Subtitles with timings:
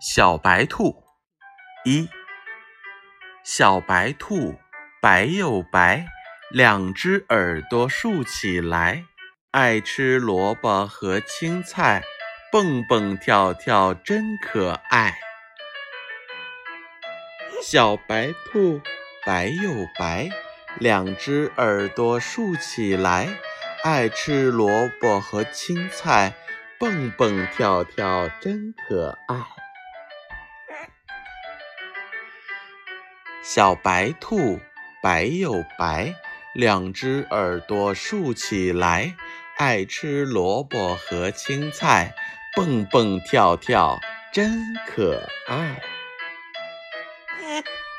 [0.00, 1.02] 小白兔
[1.84, 2.08] 一，
[3.42, 4.54] 小白兔
[5.02, 6.06] 白又白，
[6.52, 9.02] 两只耳朵竖起来，
[9.50, 12.04] 爱吃萝卜和青菜，
[12.52, 15.18] 蹦蹦跳跳真可爱。
[17.60, 18.80] 小白兔
[19.26, 20.28] 白又白，
[20.78, 23.26] 两只耳朵竖起来，
[23.82, 26.34] 爱吃萝卜和青菜，
[26.78, 29.44] 蹦蹦跳跳真可爱。
[33.42, 34.60] 小白兔
[35.02, 36.14] 白又白，
[36.54, 39.14] 两只耳朵竖起来，
[39.56, 42.14] 爱吃萝卜和青菜，
[42.54, 43.98] 蹦蹦跳跳
[44.32, 45.80] 真可爱。